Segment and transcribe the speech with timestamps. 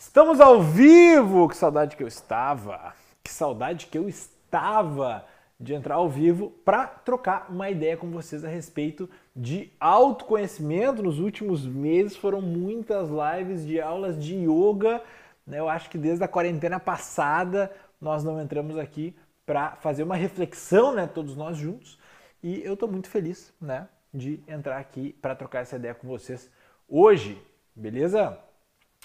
[0.00, 1.46] Estamos ao vivo!
[1.46, 2.94] Que saudade que eu estava!
[3.22, 5.26] Que saudade que eu estava
[5.60, 11.02] de entrar ao vivo para trocar uma ideia com vocês a respeito de autoconhecimento.
[11.02, 15.02] Nos últimos meses foram muitas lives de aulas de yoga.
[15.46, 15.60] Né?
[15.60, 20.94] Eu acho que desde a quarentena passada nós não entramos aqui para fazer uma reflexão,
[20.94, 21.98] né, todos nós juntos.
[22.42, 26.50] E eu estou muito feliz, né, de entrar aqui para trocar essa ideia com vocês
[26.88, 27.38] hoje,
[27.76, 28.38] beleza?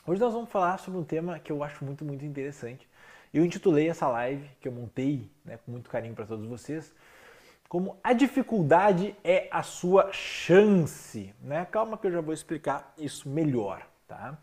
[0.08, 2.88] Hoje nós vamos falar sobre um tema que eu acho muito, muito interessante.
[3.34, 6.94] Eu intitulei essa live, que eu montei né, com muito carinho para todos vocês,
[7.68, 11.34] como A dificuldade é a sua chance.
[11.42, 11.66] Né?
[11.72, 13.82] Calma que eu já vou explicar isso melhor.
[14.08, 14.38] Tá?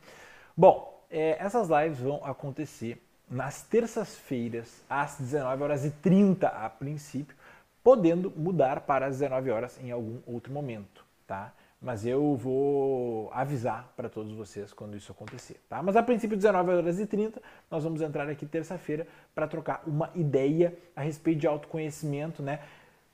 [0.56, 3.00] Bom, é, essas lives vão acontecer
[3.30, 7.36] nas terças-feiras, às 19 horas e 30 a princípio,
[7.84, 11.04] podendo mudar para as 19 horas em algum outro momento.
[11.24, 11.52] Tá?
[11.82, 15.82] Mas eu vou avisar para todos vocês quando isso acontecer, tá?
[15.82, 20.08] Mas a princípio, 19 horas e 30, nós vamos entrar aqui terça-feira para trocar uma
[20.14, 22.60] ideia a respeito de autoconhecimento, né?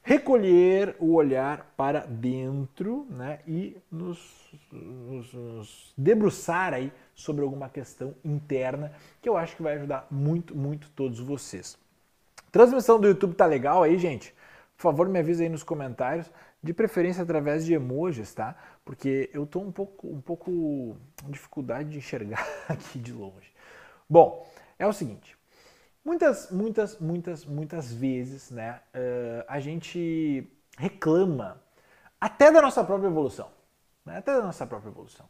[0.03, 3.41] Recolher o olhar para dentro, né?
[3.47, 4.19] E nos,
[4.71, 10.55] nos, nos debruçar aí sobre alguma questão interna que eu acho que vai ajudar muito,
[10.55, 11.79] muito todos vocês.
[12.53, 14.35] Transmissão do YouTube tá legal aí, gente?
[14.77, 16.31] Por favor, me avisa aí nos comentários
[16.63, 18.57] de preferência através de emojis, tá?
[18.85, 23.53] Porque eu estou um pouco, um pouco com dificuldade de enxergar aqui de longe.
[24.09, 25.37] Bom, é o seguinte,
[26.05, 31.63] muitas, muitas, muitas, muitas vezes, né, uh, a gente reclama
[32.21, 33.51] até da nossa própria evolução,
[34.05, 34.19] né?
[34.19, 35.29] até da nossa própria evolução.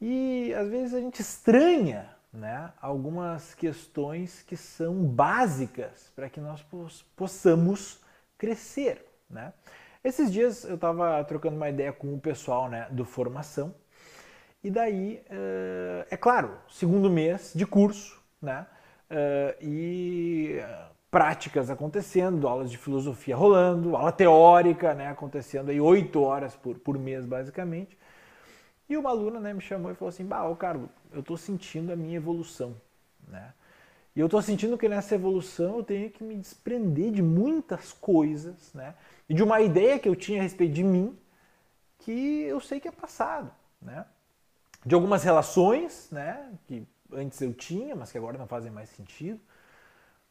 [0.00, 6.64] E às vezes a gente estranha né, algumas questões que são básicas para que nós
[7.16, 8.00] possamos
[8.38, 9.06] crescer.
[9.30, 9.52] Né?
[10.02, 13.74] Esses dias eu estava trocando uma ideia com o pessoal né, do formação
[14.62, 18.66] e daí, eh, é claro, segundo mês de curso, né?
[19.08, 20.60] Eh, e
[21.10, 26.98] práticas acontecendo, aulas de filosofia rolando, aula teórica né, acontecendo aí oito horas por, por
[26.98, 27.98] mês basicamente.
[28.88, 31.92] E uma aluna né, me chamou e falou assim, bah, ô Carlos, eu estou sentindo
[31.92, 32.76] a minha evolução.
[33.28, 33.52] Né?
[34.14, 38.72] E eu estou sentindo que nessa evolução eu tenho que me desprender de muitas coisas,
[38.74, 38.94] né?
[39.28, 41.16] E de uma ideia que eu tinha a respeito de mim,
[41.98, 43.50] que eu sei que é passado,
[43.80, 44.04] né?
[44.84, 46.50] De algumas relações, né?
[46.66, 49.40] Que antes eu tinha, mas que agora não fazem mais sentido.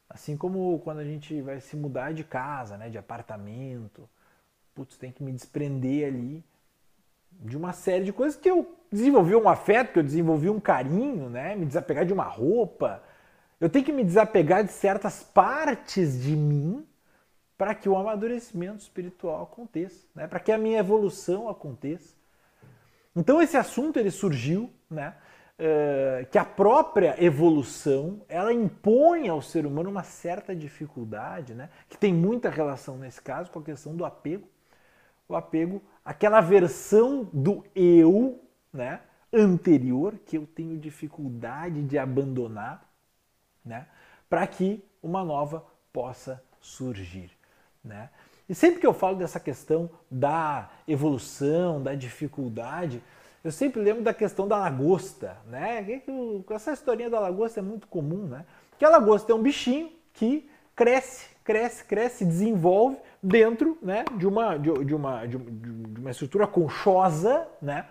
[0.10, 2.90] Assim como quando a gente vai se mudar de casa, né?
[2.90, 4.10] De apartamento,
[4.76, 6.44] putz, tem que me desprender ali
[7.32, 11.30] de uma série de coisas que eu desenvolvi um afeto, que eu desenvolvi um carinho,
[11.30, 11.56] né?
[11.56, 13.02] Me desapegar de uma roupa,
[13.60, 16.86] eu tenho que me desapegar de certas partes de mim
[17.58, 20.28] para que o amadurecimento espiritual aconteça, né?
[20.28, 22.16] para que a minha evolução aconteça.
[23.14, 25.14] Então esse assunto ele surgiu, né?
[25.60, 31.70] Uh, que a própria evolução ela impõe ao ser humano uma certa dificuldade, né?
[31.90, 34.48] que tem muita relação nesse caso com a questão do apego.
[35.28, 38.42] O apego, aquela versão do eu
[38.72, 39.02] né?
[39.34, 42.89] anterior que eu tenho dificuldade de abandonar
[43.66, 43.88] né?
[44.30, 47.32] para que uma nova possa surgir.
[47.84, 48.10] Né?
[48.48, 53.02] E sempre que eu falo dessa questão da evolução, da dificuldade,
[53.44, 55.38] eu sempre lembro da questão da lagosta.
[55.46, 56.02] Né?
[56.50, 58.28] Essa historinha da lagosta é muito comum.
[58.28, 58.46] Né?
[58.78, 64.58] Que a lagosta é um bichinho que cresce, cresce, cresce, desenvolve dentro né, de, uma,
[64.58, 67.48] de, de, uma, de, uma estrutura conchosa.
[67.62, 67.86] Né?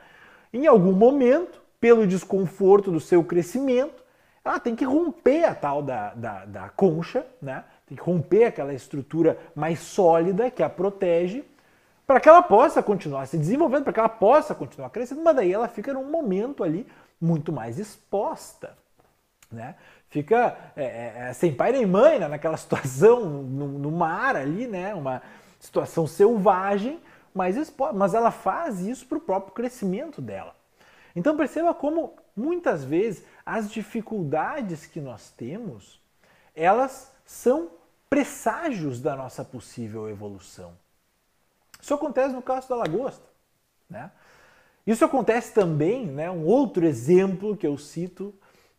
[0.53, 4.03] Em algum momento, pelo desconforto do seu crescimento,
[4.45, 7.65] ela tem que romper a tal da, da, da concha, né?
[7.87, 11.45] tem que romper aquela estrutura mais sólida que a protege,
[12.07, 15.53] para que ela possa continuar se desenvolvendo, para que ela possa continuar crescendo, mas daí
[15.53, 16.87] ela fica num momento ali
[17.21, 18.77] muito mais exposta.
[19.51, 19.75] Né?
[20.09, 22.29] Fica é, é, é sem pai nem mãe né?
[22.29, 24.95] naquela situação no, no, mar ali, né?
[24.95, 25.23] uma
[25.61, 27.01] situação selvagem,
[27.35, 27.57] mas,
[27.95, 30.55] mas ela faz isso para o próprio crescimento dela.
[31.15, 36.01] Então perceba como muitas vezes as dificuldades que nós temos,
[36.55, 37.71] elas são
[38.09, 40.73] presságios da nossa possível evolução.
[41.81, 43.25] Isso acontece no caso da lagosta.
[43.89, 44.11] Né?
[44.87, 48.35] Isso acontece também, né, um outro exemplo que eu cito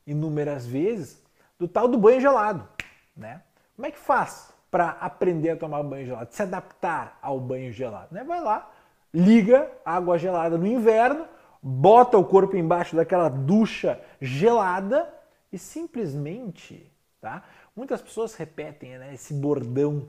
[0.05, 1.21] inúmeras vezes,
[1.57, 2.67] do tal do banho gelado.
[3.15, 3.41] Né?
[3.75, 8.07] Como é que faz para aprender a tomar banho gelado, se adaptar ao banho gelado?
[8.11, 8.23] Né?
[8.23, 8.71] Vai lá,
[9.13, 11.27] liga água gelada no inverno,
[11.61, 15.13] bota o corpo embaixo daquela ducha gelada
[15.51, 17.43] e simplesmente, tá?
[17.75, 20.07] Muitas pessoas repetem né, esse bordão.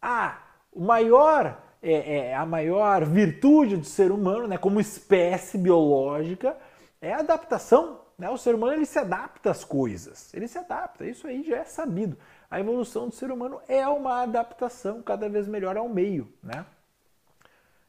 [0.00, 0.38] Ah,
[0.72, 6.56] o maior é, é, a maior virtude do ser humano, né, como espécie biológica,
[7.00, 8.30] é a adaptação Né?
[8.30, 11.64] O ser humano ele se adapta às coisas, ele se adapta, isso aí já é
[11.64, 12.16] sabido.
[12.48, 16.32] A evolução do ser humano é uma adaptação cada vez melhor ao meio.
[16.40, 16.64] Né?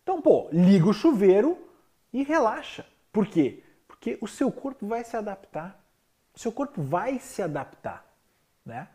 [0.02, 1.58] Então, pô, liga o chuveiro
[2.12, 2.86] e relaxa.
[3.14, 3.64] Por quê?
[3.88, 5.80] Porque o seu corpo vai se adaptar.
[6.36, 8.04] O seu corpo vai se adaptar.
[8.66, 8.88] Né?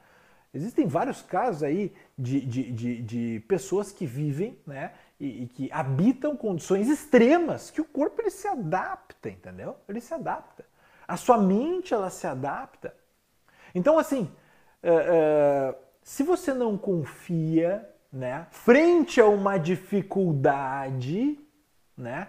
[0.53, 5.70] Existem vários casos aí de, de, de, de pessoas que vivem né, e, e, que
[5.73, 9.76] habitam condições extremas que o corpo ele se adapta, entendeu?
[9.88, 10.65] Ele se adapta.
[11.06, 12.94] A sua mente ela se adapta.
[13.75, 14.31] Então, assim,
[14.82, 21.38] uh, uh, se você não confia né, frente a uma dificuldade
[21.97, 22.29] né,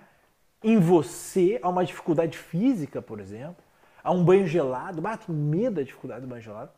[0.64, 3.64] em você, a uma dificuldade física, por exemplo,
[4.04, 6.72] a um banho gelado, bate medo da dificuldade do banho gelado,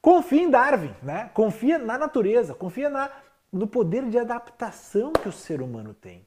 [0.00, 1.30] confia em Darwin, né?
[1.34, 3.10] confia na natureza, confia na,
[3.52, 6.26] no poder de adaptação que o ser humano tem.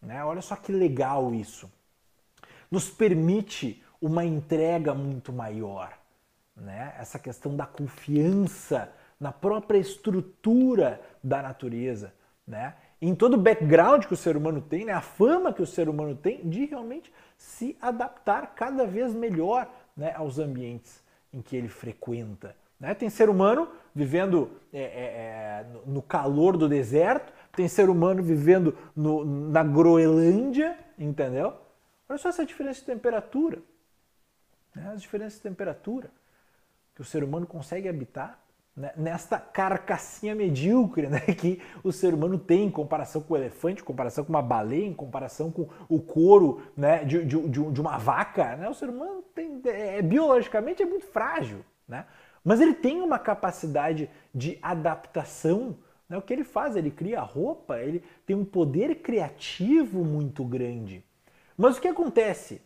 [0.00, 0.24] Né?
[0.24, 1.70] Olha só que legal isso.
[2.70, 5.92] Nos permite uma entrega muito maior.
[6.56, 6.94] Né?
[6.98, 12.12] Essa questão da confiança na própria estrutura da natureza,
[12.46, 12.74] né?
[13.00, 14.92] Em todo o background que o ser humano tem, né?
[14.92, 20.14] a fama que o ser humano tem de realmente se adaptar cada vez melhor né?
[20.14, 21.02] aos ambientes
[21.32, 22.56] em que ele frequenta.
[22.80, 22.94] Né?
[22.94, 28.76] Tem ser humano vivendo é, é, é no calor do deserto, tem ser humano vivendo
[28.94, 31.54] no, na Groenlândia, entendeu?
[32.08, 33.58] Olha só essa diferença de temperatura.
[34.74, 34.90] Né?
[34.94, 36.10] As diferenças de temperatura
[36.94, 38.38] que o ser humano consegue habitar
[38.76, 38.92] né?
[38.96, 41.20] nesta carcassinha medíocre né?
[41.20, 44.84] que o ser humano tem em comparação com o elefante, em comparação com uma baleia,
[44.84, 47.04] em comparação com o couro né?
[47.04, 48.56] de, de, de uma vaca.
[48.56, 48.68] Né?
[48.68, 51.64] O ser humano tem, é, biologicamente é muito frágil.
[51.88, 52.04] Né?
[52.44, 55.76] Mas ele tem uma capacidade de adaptação.
[56.08, 56.18] Né?
[56.18, 56.76] O que ele faz?
[56.76, 61.02] Ele cria roupa, ele tem um poder criativo muito grande.
[61.56, 62.60] Mas o que acontece?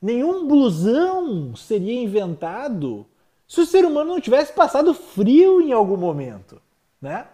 [0.00, 3.06] Nenhum blusão seria inventado
[3.50, 6.62] se o ser humano não tivesse passado frio em algum momento.
[7.02, 7.26] Né?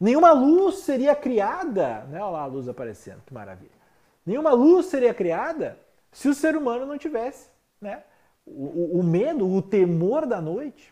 [0.00, 2.04] Nenhuma luz seria criada.
[2.04, 2.22] Né?
[2.22, 3.76] Olha lá a luz aparecendo, que maravilha.
[4.24, 5.78] Nenhuma luz seria criada
[6.10, 8.02] se o ser humano não tivesse né?
[8.46, 10.90] o, o, medo, o temor da noite.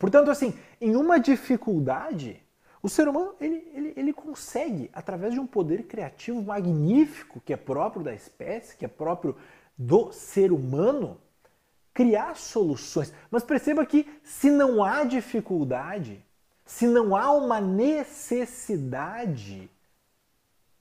[0.00, 2.42] Portanto, assim, em uma dificuldade,
[2.82, 7.56] o ser humano ele, ele, ele consegue, através de um poder criativo magnífico que é
[7.56, 9.36] próprio da espécie, que é próprio
[9.78, 11.20] do ser humano,
[11.94, 13.14] criar soluções.
[13.30, 16.22] Mas perceba que se não há dificuldade,
[16.66, 19.70] se não há uma necessidade,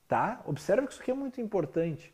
[0.08, 0.42] tá?
[0.46, 2.14] Observa que isso aqui é muito importante.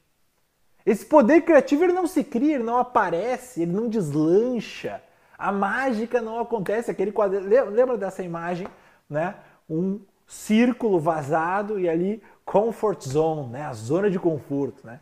[0.85, 5.01] Esse poder criativo ele não se cria, ele não aparece, ele não deslancha.
[5.37, 6.91] A mágica não acontece.
[6.91, 8.67] Aquele quadro, lembra dessa imagem,
[9.09, 9.35] né?
[9.69, 13.65] Um círculo vazado e ali comfort zone, né?
[13.65, 14.99] A zona de conforto, né?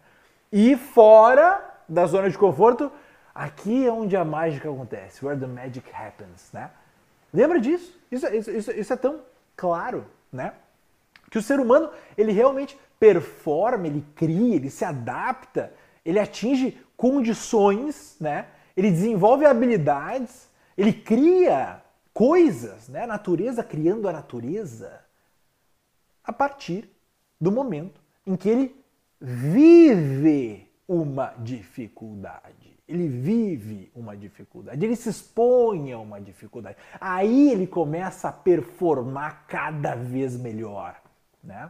[0.52, 2.92] E fora da zona de conforto,
[3.38, 6.72] aqui é onde a mágica acontece, where the magic happens, né?
[7.32, 7.98] Lembra disso?
[8.12, 9.22] Isso, isso, isso, isso é tão
[9.56, 10.54] claro, né?
[11.30, 15.72] Que o ser humano, ele realmente performa, ele cria, ele se adapta,
[16.04, 18.48] ele atinge condições, né?
[18.76, 21.84] ele desenvolve habilidades, ele cria
[22.14, 23.04] coisas, né?
[23.04, 25.02] a natureza criando a natureza,
[26.24, 26.90] a partir
[27.40, 28.86] do momento em que ele
[29.20, 32.77] vive uma dificuldade.
[32.88, 36.78] Ele vive uma dificuldade, ele se expõe a uma dificuldade.
[37.02, 41.02] Aí ele começa a performar cada vez melhor.
[41.44, 41.70] Né?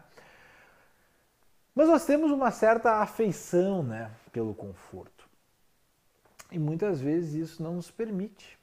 [1.73, 5.27] Mas nós temos uma certa afeição né, pelo conforto.
[6.51, 8.57] E muitas vezes isso não nos permite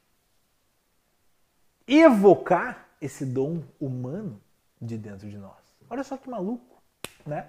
[1.87, 4.41] evocar esse dom humano
[4.81, 5.53] de dentro de nós.
[5.91, 6.83] Olha só que maluco,
[7.27, 7.49] né?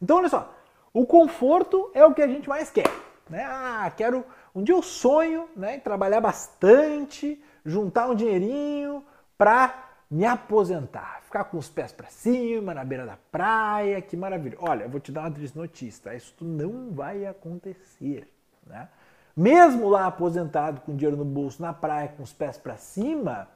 [0.00, 0.54] Então, olha só,
[0.92, 2.88] o conforto é o que a gente mais quer,
[3.28, 3.44] né?
[3.44, 9.04] Ah, quero um dia eu sonho, né, em trabalhar bastante, juntar um dinheirinho
[9.36, 14.56] para me aposentar, ficar com os pés para cima, na beira da praia, que maravilha.
[14.60, 18.32] Olha, eu vou te dar uma triste notícia, isso não vai acontecer,
[18.66, 18.88] né?
[19.36, 23.46] mesmo lá aposentado com dinheiro no bolso na praia com os pés para cima,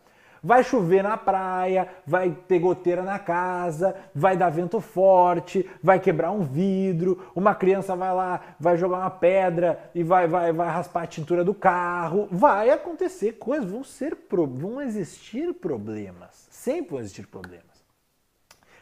[0.43, 6.31] vai chover na praia, vai ter goteira na casa, vai dar vento forte, vai quebrar
[6.31, 11.03] um vidro, uma criança vai lá, vai jogar uma pedra e vai, vai, vai raspar
[11.03, 12.29] a tintura do carro.
[12.31, 16.49] Vai acontecer coisas, vão, ser, vão existir problemas.
[16.51, 17.65] Sempre vão existir problemas.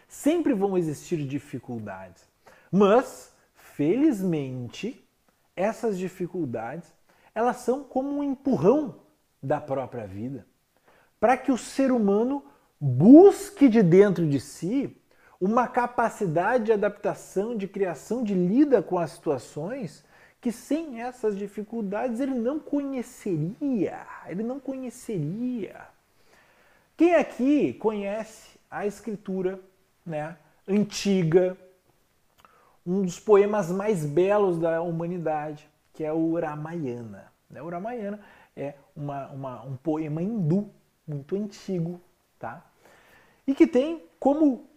[0.08, 2.24] Sempre vão existir dificuldades.
[2.70, 5.04] Mas, felizmente,
[5.54, 6.92] essas dificuldades,
[7.34, 8.96] elas são como um empurrão
[9.42, 10.46] da própria vida,
[11.20, 12.44] para que o ser humano
[12.80, 14.96] busque de dentro de si
[15.40, 20.04] uma capacidade de adaptação, de criação, de lida com as situações
[20.40, 25.86] que sem essas dificuldades ele não conheceria, ele não conheceria.
[26.96, 29.60] Quem aqui conhece a escritura,
[30.04, 31.56] né, antiga,
[32.86, 37.32] um dos poemas mais belos da humanidade, que é o Ramayana.
[37.50, 37.60] Né?
[37.60, 38.20] O Ramayana
[38.56, 40.70] é uma, uma, um poema hindu
[41.08, 42.00] muito antigo,
[42.38, 42.64] tá?
[43.46, 44.68] E que tem como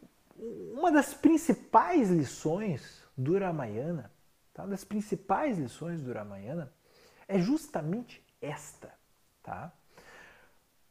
[0.74, 4.12] uma das principais lições do Ramayana,
[4.54, 4.64] tá?
[4.64, 6.72] Uma das principais lições do Ramayana
[7.28, 8.92] é justamente esta,
[9.44, 9.72] tá?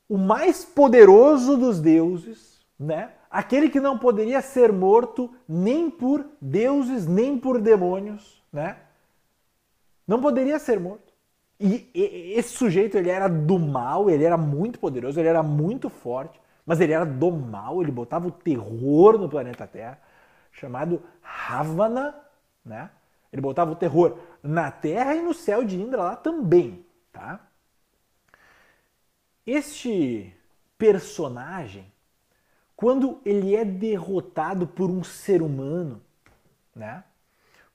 [0.08, 3.12] O mais poderoso dos deuses, né?
[3.30, 8.78] Aquele que não poderia ser morto nem por deuses, nem por demônios, né?
[10.06, 11.09] Não poderia ser morto.
[11.60, 16.40] E esse sujeito, ele era do mal, ele era muito poderoso, ele era muito forte,
[16.64, 20.00] mas ele era do mal, ele botava o terror no planeta Terra,
[20.50, 22.14] chamado Ravana,
[22.64, 22.90] né?
[23.30, 27.40] Ele botava o terror na Terra e no céu de Indra lá também, tá?
[29.46, 30.34] Este
[30.78, 31.92] personagem,
[32.74, 36.00] quando ele é derrotado por um ser humano,
[36.74, 37.04] né?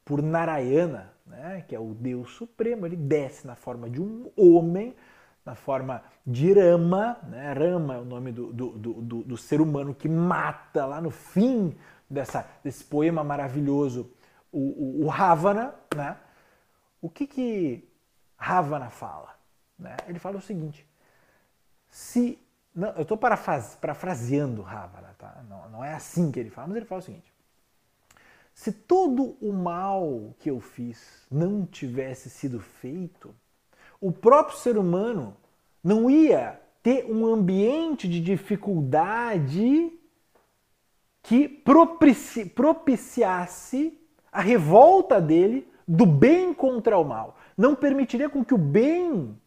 [0.04, 4.96] Por Narayana, né, que é o Deus Supremo, ele desce na forma de um homem,
[5.46, 7.54] na forma de Rama, né?
[7.54, 11.78] Rama é o nome do, do, do, do, ser humano que mata lá no fim
[12.10, 14.12] dessa, desse poema maravilhoso,
[14.52, 15.76] o, o, o Ravana.
[15.96, 16.18] Né?
[17.00, 17.88] O que, que
[18.36, 19.36] Ravana fala?
[19.78, 19.96] Né?
[20.08, 20.88] Ele fala o seguinte:
[21.90, 22.40] se.
[22.74, 25.44] Não, eu estou parafraseando Ravana, tá?
[25.48, 27.32] Não, não é assim que ele fala, mas ele fala o seguinte:
[28.56, 33.36] se todo o mal que eu fiz não tivesse sido feito,
[34.00, 35.36] o próprio ser humano
[35.84, 39.92] não ia ter um ambiente de dificuldade
[41.22, 44.00] que propici propiciasse
[44.32, 47.38] a revolta dele do bem contra o mal.
[47.58, 49.38] Não permitiria com que o bem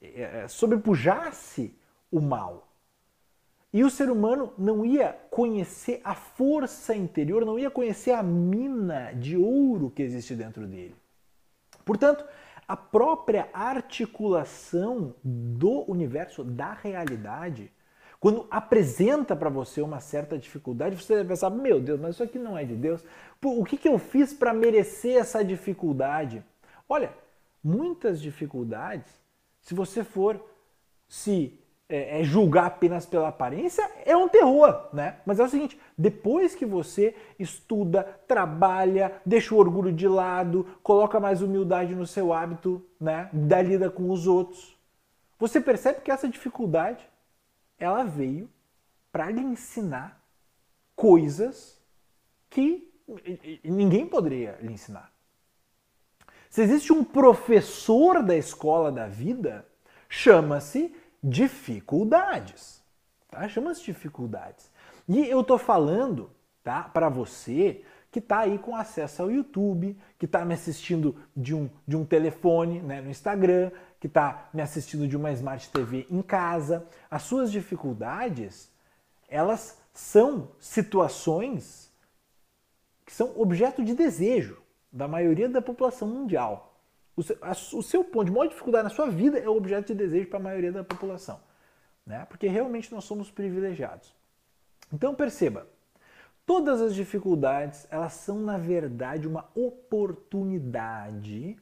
[0.00, 1.74] é, sobrepujasse
[2.12, 2.67] o mal.
[3.72, 9.12] E o ser humano não ia conhecer a força interior, não ia conhecer a mina
[9.12, 10.96] de ouro que existe dentro dele.
[11.84, 12.24] Portanto,
[12.66, 17.70] a própria articulação do universo, da realidade,
[18.20, 22.38] quando apresenta para você uma certa dificuldade, você deve pensar: meu Deus, mas isso aqui
[22.38, 23.04] não é de Deus.
[23.42, 26.42] o que, que eu fiz para merecer essa dificuldade?
[26.88, 27.12] Olha,
[27.62, 29.10] muitas dificuldades,
[29.60, 30.42] se você for
[31.06, 31.58] se
[31.88, 35.20] é, é, julgar apenas pela aparência é um terror, né?
[35.24, 41.18] Mas é o seguinte: depois que você estuda, trabalha, deixa o orgulho de lado, coloca
[41.18, 43.30] mais humildade no seu hábito, né?
[43.32, 44.78] Da lida com os outros,
[45.38, 47.08] você percebe que essa dificuldade
[47.78, 48.50] ela veio
[49.10, 50.22] para lhe ensinar
[50.94, 51.80] coisas
[52.50, 52.92] que
[53.64, 55.10] ninguém poderia lhe ensinar.
[56.50, 59.66] Se existe um professor da escola da vida,
[60.08, 62.82] chama-se dificuldades.
[63.30, 63.48] Tá?
[63.48, 64.70] Chama-se dificuldades.
[65.08, 66.30] E eu tô falando
[66.62, 71.54] tá, para você que está aí com acesso ao YouTube, que está me assistindo de
[71.54, 73.70] um, de um telefone né, no Instagram,
[74.00, 76.86] que está me assistindo de uma Smart TV em casa.
[77.10, 78.70] As suas dificuldades,
[79.28, 81.92] elas são situações
[83.04, 86.67] que são objeto de desejo da maioria da população mundial.
[87.18, 89.88] O seu, a, o seu ponto de maior dificuldade na sua vida é o objeto
[89.88, 91.40] de desejo para a maioria da população.
[92.06, 92.24] Né?
[92.26, 94.14] Porque realmente nós somos privilegiados.
[94.92, 95.66] Então perceba,
[96.46, 101.58] todas as dificuldades, elas são na verdade uma oportunidade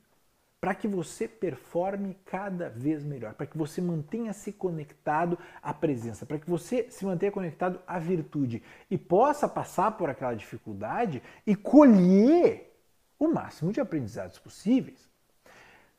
[0.60, 6.38] para que você performe cada vez melhor, para que você mantenha-se conectado à presença, para
[6.38, 12.78] que você se mantenha conectado à virtude e possa passar por aquela dificuldade e colher
[13.18, 15.15] o máximo de aprendizados possíveis.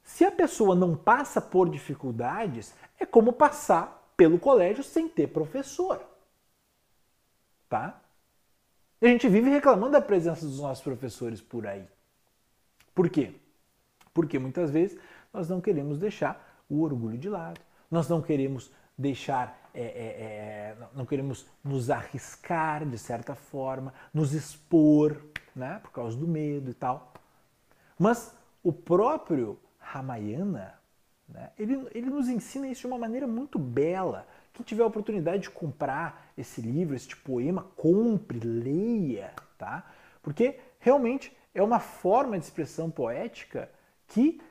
[0.07, 6.01] Se a pessoa não passa por dificuldades, é como passar pelo colégio sem ter professor.
[7.67, 8.01] Tá?
[9.01, 11.85] E a gente vive reclamando da presença dos nossos professores por aí.
[12.95, 13.33] Por quê?
[14.13, 14.97] Porque muitas vezes
[15.33, 17.59] nós não queremos deixar o orgulho de lado,
[17.91, 24.31] nós não queremos deixar, é, é, é, não queremos nos arriscar de certa forma, nos
[24.33, 25.21] expor,
[25.53, 27.11] né, por causa do medo e tal.
[27.99, 28.33] Mas
[28.63, 29.59] o próprio
[29.91, 30.73] Ramayana,
[31.27, 34.27] né, ele, ele nos ensina isso de uma maneira muito bela.
[34.53, 39.89] Quem tiver a oportunidade de comprar esse livro, este poema, compre, leia, tá?
[40.21, 43.69] Porque realmente é uma forma de expressão poética
[44.07, 44.41] que,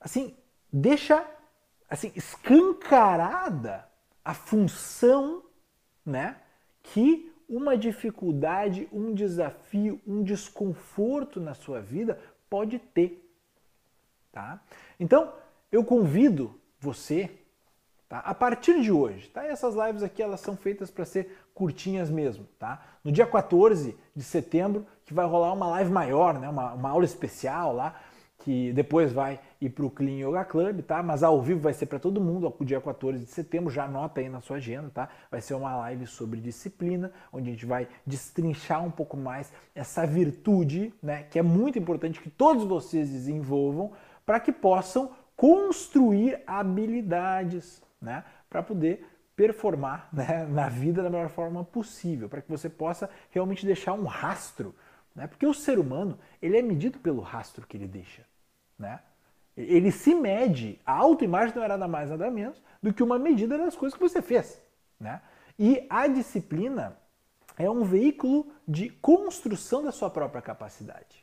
[0.00, 0.36] assim,
[0.72, 1.26] deixa
[1.88, 3.86] assim escancarada
[4.24, 5.42] a função,
[6.04, 6.36] né,
[6.82, 12.18] que uma dificuldade, um desafio, um desconforto na sua vida
[12.48, 13.21] pode ter
[14.32, 14.60] tá?
[14.98, 15.32] Então,
[15.70, 17.30] eu convido você,
[18.08, 18.18] tá?
[18.18, 19.44] A partir de hoje, tá?
[19.44, 22.82] Essas lives aqui elas são feitas para ser curtinhas mesmo, tá?
[23.04, 26.48] No dia 14 de setembro, que vai rolar uma live maior, né?
[26.48, 28.00] Uma, uma aula especial lá,
[28.38, 31.02] que depois vai ir para o Clean Yoga Club, tá?
[31.02, 34.20] Mas ao vivo vai ser para todo mundo, o dia 14 de setembro, já anota
[34.20, 35.08] aí na sua agenda, tá?
[35.30, 40.04] Vai ser uma live sobre disciplina, onde a gente vai destrinchar um pouco mais essa
[40.04, 41.24] virtude, né?
[41.30, 43.92] Que é muito importante que todos vocês desenvolvam
[44.24, 48.24] para que possam construir habilidades, né?
[48.48, 53.66] Para poder performar né, na vida da melhor forma possível, para que você possa realmente
[53.66, 54.74] deixar um rastro,
[55.14, 55.26] né?
[55.26, 58.24] Porque o ser humano ele é medido pelo rastro que ele deixa.
[58.78, 59.00] Né?
[59.56, 63.58] Ele se mede, a autoimagem não é nada mais nada menos do que uma medida
[63.58, 64.60] das coisas que você fez.
[64.98, 65.20] Né?
[65.58, 66.96] E a disciplina
[67.58, 71.21] é um veículo de construção da sua própria capacidade.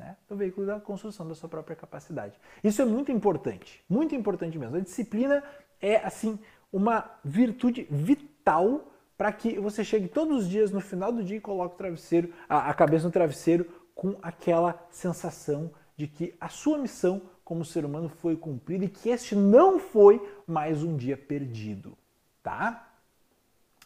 [0.00, 0.16] Né?
[0.28, 2.40] É o veículo da construção da sua própria capacidade.
[2.64, 4.76] Isso é muito importante, muito importante mesmo.
[4.76, 5.44] A disciplina
[5.78, 6.38] é assim
[6.72, 11.40] uma virtude vital para que você chegue todos os dias no final do dia e
[11.40, 16.78] coloque o travesseiro, a, a cabeça no travesseiro com aquela sensação de que a sua
[16.78, 21.98] missão como ser humano foi cumprida e que este não foi mais um dia perdido,
[22.42, 22.88] tá?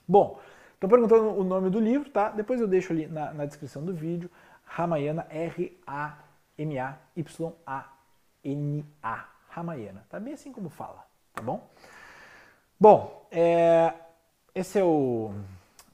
[0.07, 0.39] Bom,
[0.75, 2.31] estou perguntando o nome do livro, tá?
[2.31, 4.31] Depois eu deixo ali na, na descrição do vídeo.
[4.65, 6.25] Ramayana, R-A-M-A-Y-A-N-A.
[9.49, 11.71] Ramayana, tá bem assim como fala, tá bom?
[12.79, 13.95] Bom, é,
[14.53, 15.33] esse é o,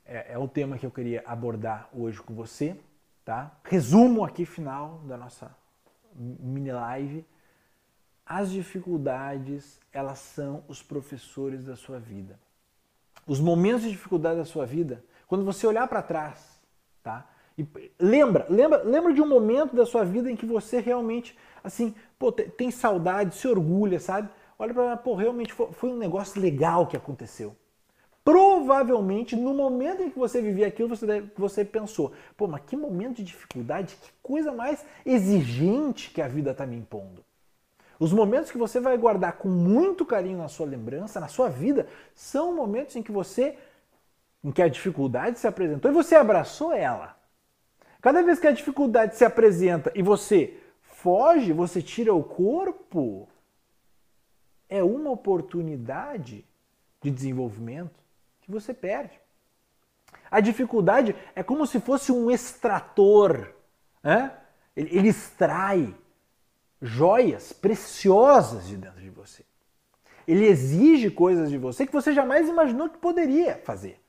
[0.07, 2.75] é, é o tema que eu queria abordar hoje com você,
[3.25, 3.53] tá?
[3.65, 5.55] Resumo aqui final da nossa
[6.15, 7.27] mini live,
[8.25, 12.39] as dificuldades, elas são os professores da sua vida.
[13.27, 16.61] Os momentos de dificuldade da sua vida, quando você olhar para trás,
[17.03, 17.29] tá?
[17.61, 21.95] E lembra, lembra, lembra de um momento da sua vida em que você realmente, assim,
[22.19, 24.31] pô, tem saudade, se orgulha, sabe?
[24.59, 27.55] Olha para, pô, realmente foi, foi um negócio legal que aconteceu.
[28.25, 33.17] Provavelmente, no momento em que você vivia aquilo, você, você pensou: pô, mas que momento
[33.17, 37.23] de dificuldade, que coisa mais exigente que a vida está me impondo.
[37.99, 41.87] Os momentos que você vai guardar com muito carinho na sua lembrança, na sua vida,
[42.15, 43.59] são momentos em que você,
[44.43, 47.20] em que a dificuldade se apresentou e você abraçou ela.
[48.01, 53.29] Cada vez que a dificuldade se apresenta e você foge, você tira o corpo,
[54.69, 56.45] é uma oportunidade
[57.03, 57.99] de desenvolvimento
[58.41, 59.19] que você perde.
[60.31, 63.55] A dificuldade é como se fosse um extrator.
[64.03, 64.33] Né?
[64.77, 65.95] Ele, extrai
[66.81, 69.45] joias preciosas de dentro de você.
[70.27, 74.01] Ele exige coisas de você que você jamais imaginou que poderia fazer.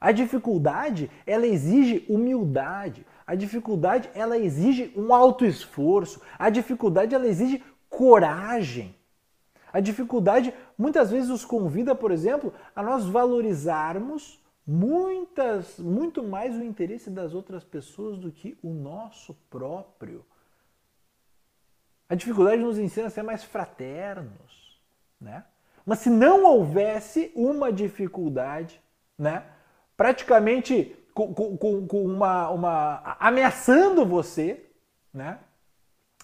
[0.00, 3.06] A dificuldade, ela exige humildade.
[3.26, 6.20] A dificuldade, ela exige um alto esforço.
[6.38, 8.94] A dificuldade, ela exige coragem.
[9.72, 16.62] A dificuldade muitas vezes nos convida, por exemplo, a nós valorizarmos muitas, muito mais o
[16.62, 20.24] interesse das outras pessoas do que o nosso próprio.
[22.08, 24.80] A dificuldade nos ensina a ser mais fraternos,
[25.20, 25.44] né?
[25.84, 28.80] Mas se não houvesse uma dificuldade,
[29.18, 29.44] né?
[29.96, 34.66] Praticamente com, com, com uma, uma ameaçando você,
[35.12, 35.38] né?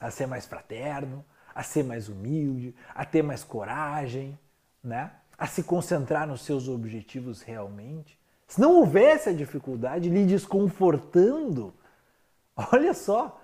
[0.01, 1.25] A ser mais fraterno,
[1.55, 4.39] a ser mais humilde, a ter mais coragem,
[4.83, 5.13] né?
[5.41, 8.21] a se concentrar nos seus objetivos realmente.
[8.47, 11.73] Se não houvesse a dificuldade lhe desconfortando,
[12.71, 13.41] olha só,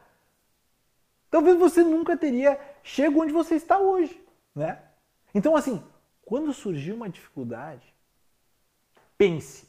[1.31, 4.23] talvez você nunca teria chegado onde você está hoje,
[4.55, 4.83] né?
[5.35, 5.83] Então assim,
[6.23, 7.95] quando surgir uma dificuldade,
[9.17, 9.65] pense,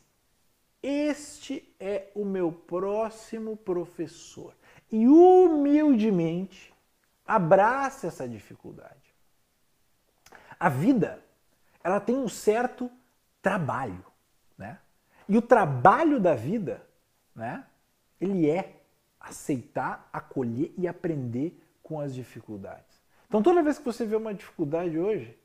[0.87, 4.53] este é o meu próximo professor.
[4.91, 6.73] E humildemente
[7.27, 9.13] Abrace essa dificuldade.
[10.57, 11.21] A vida,
[11.83, 12.89] ela tem um certo
[13.41, 14.03] trabalho,
[14.57, 14.79] né?
[15.27, 16.81] E o trabalho da vida,
[17.35, 17.65] né?
[18.19, 18.79] Ele é
[19.19, 23.03] aceitar, acolher e aprender com as dificuldades.
[23.27, 25.37] Então, toda vez que você vê uma dificuldade hoje,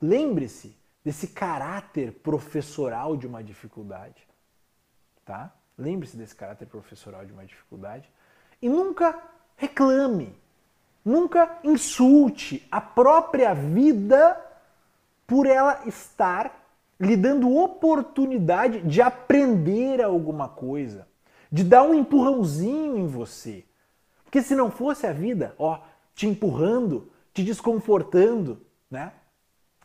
[0.00, 4.26] lembre-se desse caráter professoral de uma dificuldade,
[5.26, 5.52] tá?
[5.76, 8.10] Lembre-se desse caráter professoral de uma dificuldade
[8.62, 9.22] e nunca
[9.56, 10.34] reclame,
[11.06, 14.36] Nunca insulte a própria vida
[15.24, 16.66] por ela estar
[16.98, 21.06] lhe dando oportunidade de aprender alguma coisa,
[21.50, 23.64] de dar um empurrãozinho em você.
[24.24, 25.78] Porque se não fosse a vida, ó,
[26.12, 28.60] te empurrando, te desconfortando,
[28.90, 29.12] né?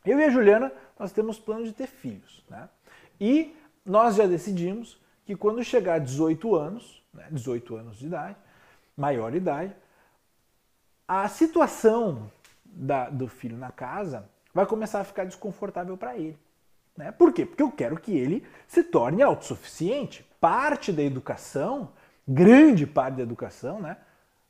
[0.04, 2.68] Eu e a Juliana, nós temos plano de ter filhos, né?
[3.20, 8.36] E nós já decidimos que quando chegar a 18 anos, né, 18 anos de idade,
[8.96, 9.76] maior idade,
[11.08, 12.32] a situação
[12.66, 16.38] da, do filho na casa vai começar a ficar desconfortável para ele.
[16.96, 17.12] Né?
[17.12, 17.46] Por quê?
[17.46, 20.26] Porque eu quero que ele se torne autossuficiente.
[20.40, 21.90] Parte da educação,
[22.28, 23.98] grande parte da educação, né,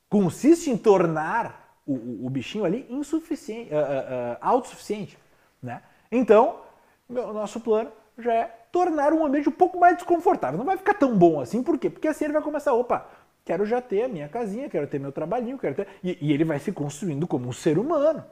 [0.10, 5.18] consiste em tornar o, o, bichinho ali insuficiente, uh, uh, uh, autossuficiente.
[5.62, 5.82] Né?
[6.12, 6.62] Então,
[7.10, 10.58] o nosso plano já é tornar um ambiente um pouco mais desconfortável.
[10.58, 11.90] Não vai ficar tão bom assim, por quê?
[11.90, 13.10] Porque assim ele vai começar, opa,
[13.44, 15.88] quero já ter a minha casinha, quero ter meu trabalhinho, quero ter.
[16.04, 18.24] E, e ele vai se construindo como um ser humano,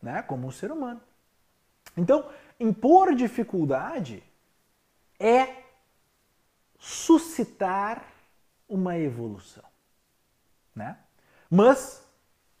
[0.00, 0.22] né?
[0.22, 1.00] Como um ser humano.
[1.96, 4.22] Então, impor dificuldade
[5.18, 5.48] é
[6.78, 8.04] suscitar
[8.68, 9.64] uma evolução,
[10.74, 10.96] né?
[11.50, 12.02] Mas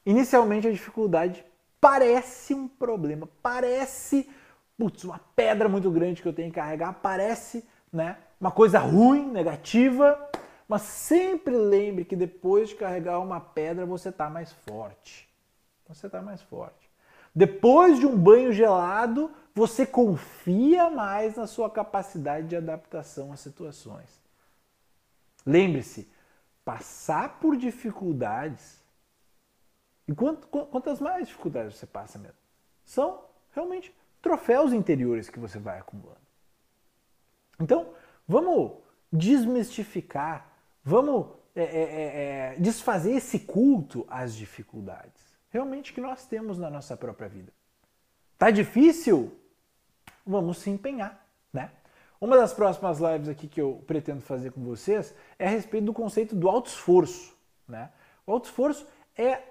[0.04, 1.44] inicialmente a dificuldade
[1.80, 4.28] parece um problema, parece
[4.82, 9.30] putz, uma pedra muito grande que eu tenho que carregar, parece né, uma coisa ruim,
[9.30, 10.28] negativa,
[10.66, 15.28] mas sempre lembre que depois de carregar uma pedra você está mais forte.
[15.86, 16.90] Você está mais forte.
[17.32, 24.20] Depois de um banho gelado, você confia mais na sua capacidade de adaptação às situações.
[25.46, 26.10] Lembre-se,
[26.64, 28.82] passar por dificuldades,
[30.08, 32.36] e quantas mais dificuldades você passa mesmo,
[32.84, 33.20] são
[33.52, 36.20] realmente troféus interiores que você vai acumulando.
[37.60, 37.92] Então,
[38.26, 38.78] vamos
[39.12, 40.50] desmistificar,
[40.82, 46.70] vamos é, é, é, é, desfazer esse culto às dificuldades, realmente que nós temos na
[46.70, 47.52] nossa própria vida.
[48.38, 49.38] Tá difícil?
[50.24, 51.70] Vamos se empenhar, né?
[52.20, 55.92] Uma das próximas lives aqui que eu pretendo fazer com vocês é a respeito do
[55.92, 57.90] conceito do alto esforço, né?
[58.26, 59.42] O alto esforço é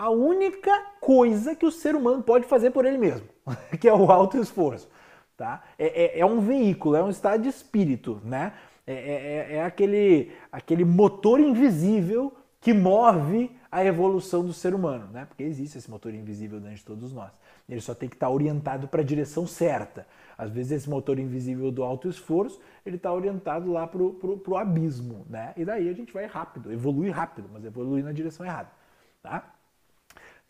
[0.00, 3.28] a única coisa que o ser humano pode fazer por ele mesmo,
[3.78, 4.88] que é o alto esforço.
[5.36, 5.62] Tá?
[5.78, 8.54] É, é, é um veículo, é um estado de espírito, né?
[8.86, 12.32] É, é, é, é aquele, aquele motor invisível
[12.62, 15.26] que move a evolução do ser humano, né?
[15.26, 17.30] Porque existe esse motor invisível dentro de todos nós.
[17.68, 20.06] Ele só tem que estar orientado para a direção certa.
[20.36, 25.26] Às vezes esse motor invisível do alto esforço, ele está orientado lá para o abismo,
[25.28, 25.52] né?
[25.58, 28.70] E daí a gente vai rápido, evolui rápido, mas evolui na direção errada,
[29.22, 29.59] tá?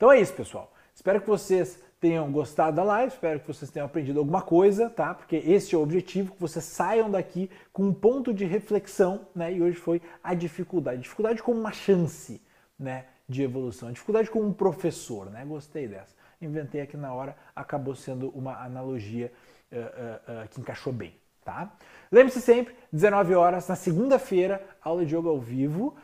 [0.00, 0.72] Então é isso, pessoal.
[0.94, 5.12] Espero que vocês tenham gostado da live, espero que vocês tenham aprendido alguma coisa, tá?
[5.12, 9.52] Porque esse é o objetivo, que vocês saiam daqui com um ponto de reflexão, né?
[9.52, 11.02] E hoje foi a dificuldade.
[11.02, 12.40] Dificuldade como uma chance,
[12.78, 13.08] né?
[13.28, 13.92] De evolução.
[13.92, 15.44] Dificuldade como um professor, né?
[15.44, 16.14] Gostei dessa.
[16.40, 19.30] Inventei aqui na hora, acabou sendo uma analogia
[19.70, 21.76] uh, uh, uh, que encaixou bem, tá?
[22.10, 25.94] Lembre-se sempre, 19 horas, na segunda-feira, aula de yoga ao vivo.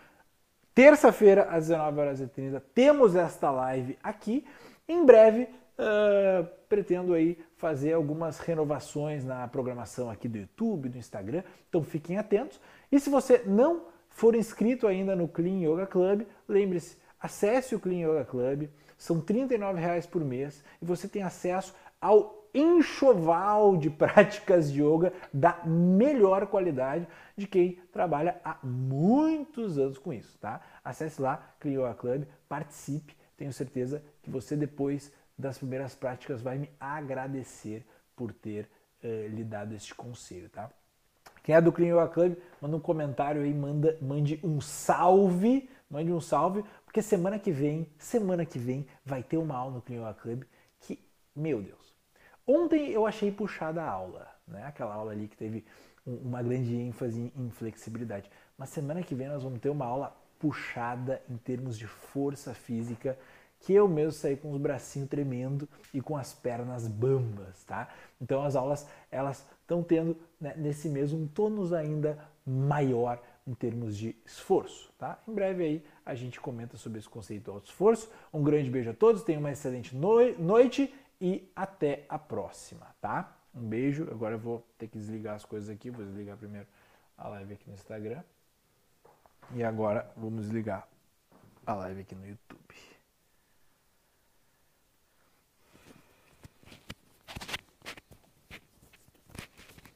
[0.76, 4.44] Terça-feira, às 19 horas e 30 temos esta live aqui.
[4.86, 5.44] Em breve,
[5.78, 12.18] uh, pretendo aí fazer algumas renovações na programação aqui do YouTube, do Instagram, então fiquem
[12.18, 12.60] atentos.
[12.92, 18.06] E se você não for inscrito ainda no Clean Yoga Club, lembre-se, acesse o Clean
[18.06, 24.72] Yoga Club, são R$ reais por mês e você tem acesso ao enxoval de práticas
[24.72, 30.60] de yoga da melhor qualidade de quem trabalha há muitos anos com isso, tá?
[30.82, 36.70] Acesse lá, Clioa Club, participe, tenho certeza que você depois das primeiras práticas vai me
[36.80, 38.70] agradecer por ter
[39.04, 40.70] uh, lhe dado este conselho, tá?
[41.42, 46.20] Quem é do Clean Club, manda um comentário aí, manda, mande um salve, mande um
[46.20, 50.42] salve, porque semana que vem, semana que vem, vai ter uma aula no Clean Club
[50.80, 50.98] que,
[51.36, 51.85] meu Deus,
[52.46, 54.64] Ontem eu achei puxada a aula, né?
[54.64, 55.64] aquela aula ali que teve
[56.06, 58.30] uma grande ênfase em flexibilidade.
[58.56, 63.18] Mas semana que vem nós vamos ter uma aula puxada em termos de força física,
[63.58, 67.88] que eu mesmo saí com os bracinhos tremendo e com as pernas bambas, tá?
[68.20, 73.96] Então as aulas elas estão tendo né, nesse mês um tônus ainda maior em termos
[73.96, 75.18] de esforço, tá?
[75.26, 78.08] Em breve aí a gente comenta sobre esse conceito do esforço.
[78.32, 83.36] Um grande beijo a todos, tenham uma excelente noite e até a próxima, tá?
[83.54, 84.08] Um beijo.
[84.10, 85.90] Agora eu vou ter que desligar as coisas aqui.
[85.90, 86.66] Vou desligar primeiro
[87.16, 88.22] a live aqui no Instagram.
[89.54, 90.86] E agora vamos desligar
[91.64, 92.95] a live aqui no YouTube.